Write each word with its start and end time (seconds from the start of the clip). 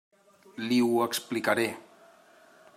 Li 0.69 0.79
ho 0.85 0.95
explicaré. 1.09 1.69